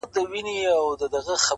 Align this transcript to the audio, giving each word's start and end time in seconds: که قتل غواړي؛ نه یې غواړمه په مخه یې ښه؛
که 0.03 0.05
قتل 0.07 0.21
غواړي؛ 0.27 0.41
نه 0.47 0.51
یې 0.59 0.65
غواړمه 0.73 0.95
په 1.01 1.05
مخه 1.13 1.33
یې 1.33 1.37
ښه؛ 1.43 1.47